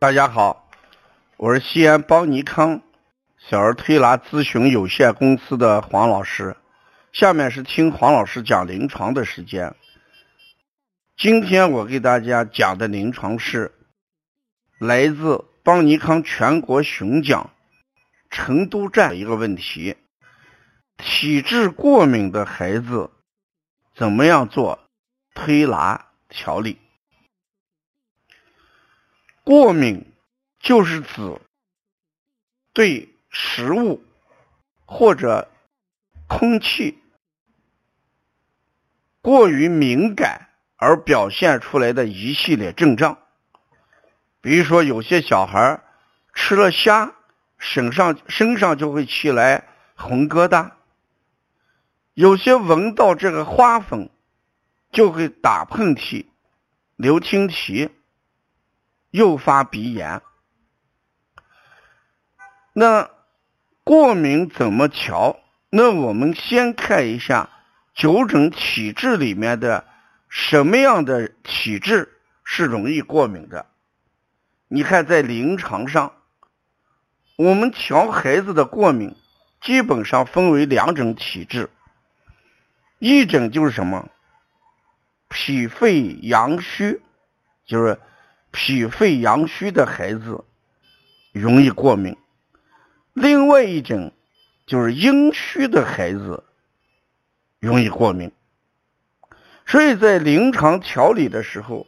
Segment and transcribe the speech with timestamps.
[0.00, 0.66] 大家好，
[1.36, 2.80] 我是西安邦尼康
[3.36, 6.56] 小儿推拿咨询有限公司的黄老师。
[7.12, 9.76] 下面是听黄老师讲临床的时间。
[11.18, 13.72] 今天我给大家讲的临床是
[14.78, 17.50] 来自邦尼康全国巡讲
[18.30, 19.98] 成都站的一个问题：
[20.96, 23.10] 体质过敏的孩子
[23.94, 24.78] 怎么样做
[25.34, 26.78] 推拿调理？
[29.50, 30.06] 过敏
[30.60, 31.40] 就是指
[32.72, 34.00] 对食物
[34.84, 35.50] 或者
[36.28, 37.02] 空气
[39.20, 43.18] 过于敏感而表现出来的一系列症状。
[44.40, 45.82] 比如说，有些小孩
[46.32, 47.16] 吃了虾，
[47.58, 50.74] 身上身上就会起来红疙瘩；
[52.14, 54.10] 有些闻到这个花粉
[54.92, 56.26] 就会打喷嚏、
[56.94, 57.90] 流清涕。
[59.10, 60.22] 诱发鼻炎，
[62.72, 63.10] 那
[63.82, 65.40] 过敏怎么调？
[65.68, 67.50] 那我们先看一下
[67.92, 69.84] 九种体质里面的
[70.28, 73.66] 什么样的体质是容易过敏的。
[74.68, 76.12] 你看，在临床上，
[77.36, 79.16] 我们调孩子的过敏，
[79.60, 81.68] 基本上分为两种体质，
[83.00, 84.08] 一种就是什么，
[85.28, 87.02] 脾肺阳虚，
[87.66, 87.98] 就是。
[88.50, 90.44] 脾肺阳虚的孩子
[91.32, 92.16] 容易过敏，
[93.12, 94.12] 另外一种
[94.66, 96.42] 就是阴虚的孩子
[97.58, 98.32] 容易过敏。
[99.66, 101.86] 所以在临床调理的时候，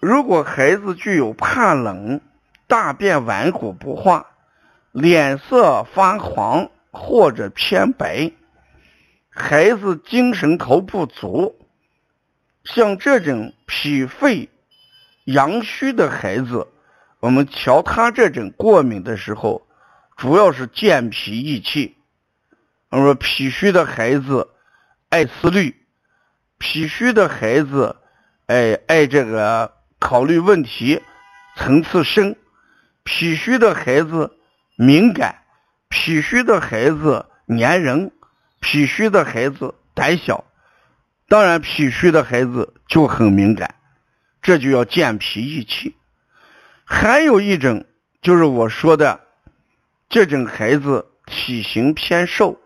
[0.00, 2.20] 如果孩子具有怕冷、
[2.66, 4.26] 大便顽固不化、
[4.92, 8.32] 脸色发黄或者偏白，
[9.30, 11.58] 孩子精神头不足，
[12.64, 14.50] 像这种脾肺。
[15.28, 16.68] 阳虚的孩子，
[17.20, 19.68] 我们调他这种过敏的时候，
[20.16, 21.98] 主要是健脾益气。
[22.88, 24.48] 我们说脾虚的孩子
[25.10, 25.76] 爱思虑，
[26.56, 27.96] 脾虚的孩子
[28.46, 31.02] 哎爱这个考虑问题
[31.56, 32.34] 层次深，
[33.04, 34.34] 脾虚的孩子
[34.76, 35.42] 敏感，
[35.90, 38.12] 脾虚的孩子粘人，
[38.60, 40.46] 脾虚的孩子胆小，
[41.28, 43.74] 当然脾虚的孩子就很敏感。
[44.48, 45.94] 这就要健脾益气，
[46.86, 47.84] 还有一种
[48.22, 49.20] 就是我说的
[50.08, 52.58] 这种孩子体型偏瘦，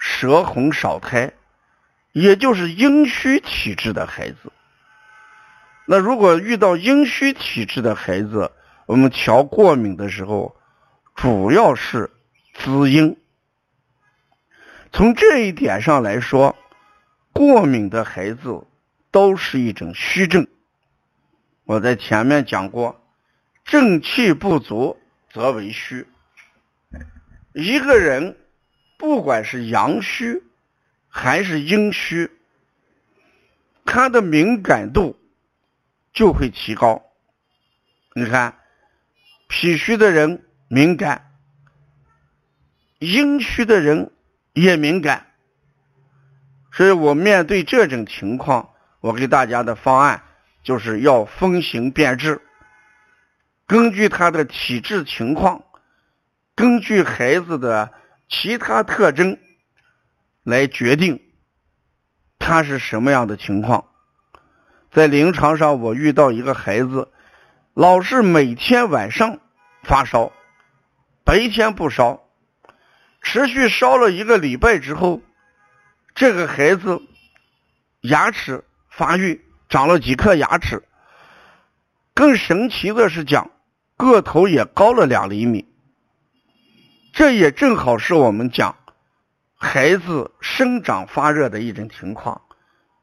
[0.00, 1.32] 舌红少苔，
[2.10, 4.52] 也就是阴虚体质的孩子。
[5.86, 8.50] 那如果遇到阴虚体质的孩子，
[8.86, 10.56] 我们调过敏的时候，
[11.14, 12.10] 主要是
[12.52, 13.16] 滋阴。
[14.90, 16.56] 从这一点上来说，
[17.32, 18.66] 过敏的孩子
[19.12, 20.44] 都是一种虚症。
[21.66, 23.04] 我在前面讲过，
[23.64, 24.96] 正气不足
[25.32, 26.06] 则为虚。
[27.52, 28.38] 一个人
[28.96, 30.44] 不管是阳虚
[31.08, 32.30] 还是阴虚，
[33.84, 35.18] 他的敏感度
[36.12, 37.02] 就会提高。
[38.14, 38.56] 你看，
[39.48, 41.32] 脾虚的人敏感，
[43.00, 44.12] 阴虚的人
[44.52, 45.26] 也敏感。
[46.70, 50.22] 所以我面对这种情况，我给大家的方案。
[50.66, 52.42] 就是要分型辨质，
[53.68, 55.62] 根据他的体质情况，
[56.56, 57.92] 根据孩子的
[58.28, 59.38] 其他特征
[60.42, 61.22] 来决定
[62.40, 63.86] 他是什么样的情况。
[64.90, 67.12] 在临床上，我遇到一个孩子，
[67.72, 69.38] 老是每天晚上
[69.84, 70.32] 发烧，
[71.22, 72.28] 白天不烧，
[73.22, 75.22] 持续烧了一个礼拜之后，
[76.16, 77.00] 这个孩子
[78.00, 79.45] 牙齿发育。
[79.68, 80.82] 长了几颗牙齿，
[82.14, 83.50] 更神奇的是讲
[83.96, 85.66] 个头也高了两厘米，
[87.12, 88.76] 这也正好是我们讲
[89.56, 92.42] 孩子生长发热的一种情况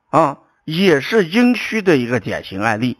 [0.09, 2.97] 啊，也是阴虚的一个典型案例。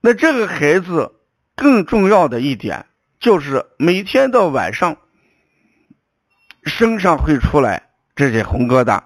[0.00, 1.14] 那这个孩子
[1.54, 2.86] 更重要的一点
[3.18, 4.96] 就是每天到晚上
[6.64, 9.02] 身上会出来这些红疙瘩、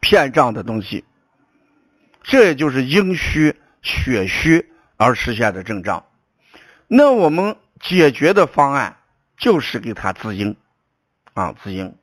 [0.00, 1.04] 片状的东西。
[2.28, 6.04] 这也就是阴虚血虚而实现的症状。
[6.86, 8.98] 那我们解决的方案
[9.38, 10.54] 就是给他滋阴
[11.32, 11.96] 啊，滋阴。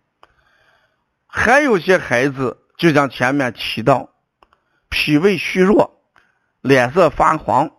[1.28, 4.10] 还有些孩子，就像前面提到，
[4.90, 6.02] 脾胃虚弱，
[6.62, 7.70] 脸色发黄，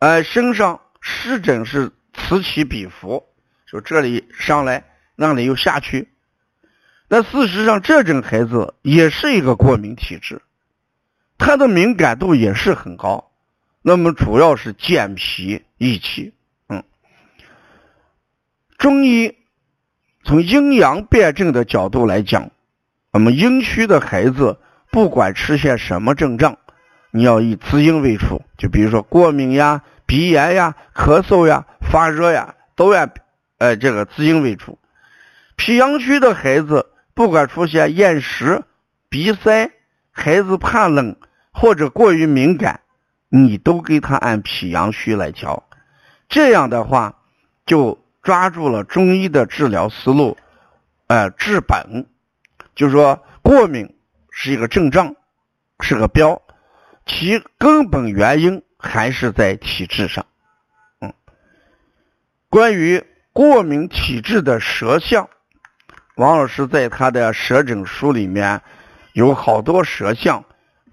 [0.00, 3.24] 呃，身上湿疹是此起彼伏，
[3.70, 4.82] 就这里上来，
[5.14, 6.08] 那里又下去。
[7.06, 10.42] 那事实上，这种孩子也是一个过敏体质。
[11.44, 13.30] 他的敏感度也是很高，
[13.82, 16.32] 那么主要是健脾益气。
[16.68, 16.82] 嗯，
[18.78, 19.36] 中医
[20.24, 22.50] 从阴阳辩证的角度来讲，
[23.10, 24.58] 我们阴虚的孩子
[24.90, 26.56] 不管出现什么症状，
[27.10, 28.40] 你要以滋阴为主。
[28.56, 33.06] 就比如说过敏呀、鼻炎呀、咳嗽呀、发热呀，都要
[33.58, 34.78] 呃这个滋阴为主。
[35.56, 38.62] 脾阳虚的孩子，不管出现厌食、
[39.10, 39.72] 鼻塞、
[40.10, 41.16] 孩子怕冷
[41.54, 42.80] 或者过于敏感，
[43.28, 45.62] 你都给他按脾阳虚来调。
[46.28, 47.16] 这样的话，
[47.64, 50.36] 就抓住了中医的治疗思路，
[51.06, 52.06] 呃，治本，
[52.74, 53.96] 就是说过敏
[54.30, 55.14] 是一个症状，
[55.80, 56.42] 是个标，
[57.06, 60.26] 其根本原因还是在体质上。
[61.00, 61.12] 嗯，
[62.48, 65.28] 关于过敏体质的舌象。
[66.16, 68.60] 王老师在他的舌诊书里面
[69.12, 70.44] 有好多舌象，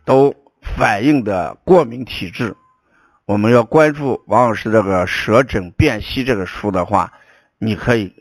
[0.04, 0.34] 都
[0.78, 2.56] 反映的过敏体质。
[3.26, 7.14] 我们要关注王老师这个舌诊辨析这个书的话，
[7.58, 8.14] 你可以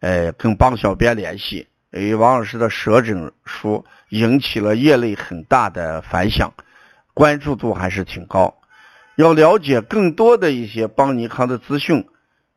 [0.00, 1.66] 呃跟帮小编联系。
[1.90, 6.52] 因为王老师的舌诊书引起了业内很大的反响，
[7.14, 8.54] 关注度还是挺高。
[9.16, 12.06] 要了解更多的一些邦尼康的资讯，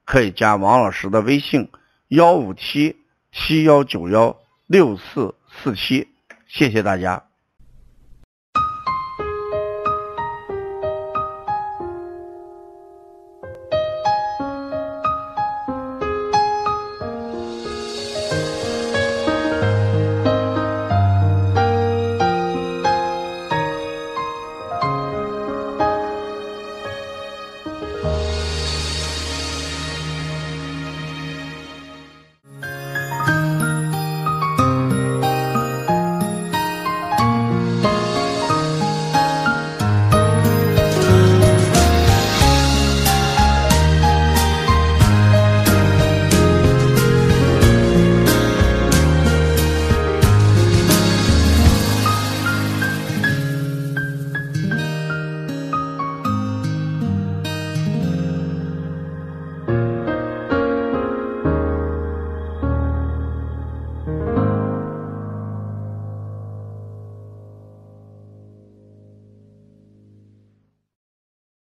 [0.06, 1.70] 可以加王老师的微信
[2.08, 2.98] 幺五七。
[3.34, 6.10] 七幺九幺六四四七，
[6.50, 7.31] 谢谢大家。